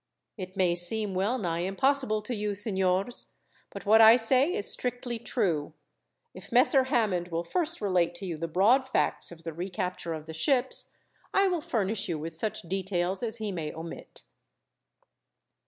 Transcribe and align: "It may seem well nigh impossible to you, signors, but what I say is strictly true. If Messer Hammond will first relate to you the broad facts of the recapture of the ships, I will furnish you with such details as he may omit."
"It 0.35 0.57
may 0.57 0.73
seem 0.73 1.13
well 1.13 1.37
nigh 1.37 1.59
impossible 1.59 2.23
to 2.23 2.33
you, 2.33 2.55
signors, 2.55 3.33
but 3.69 3.85
what 3.85 4.01
I 4.01 4.15
say 4.15 4.51
is 4.51 4.67
strictly 4.67 5.19
true. 5.19 5.73
If 6.33 6.51
Messer 6.51 6.85
Hammond 6.85 7.27
will 7.27 7.43
first 7.43 7.81
relate 7.81 8.15
to 8.15 8.25
you 8.25 8.35
the 8.35 8.47
broad 8.47 8.89
facts 8.89 9.31
of 9.31 9.43
the 9.43 9.53
recapture 9.53 10.15
of 10.15 10.25
the 10.25 10.33
ships, 10.33 10.89
I 11.35 11.47
will 11.49 11.61
furnish 11.61 12.09
you 12.09 12.17
with 12.17 12.35
such 12.35 12.63
details 12.63 13.21
as 13.21 13.37
he 13.37 13.51
may 13.51 13.71
omit." 13.71 14.23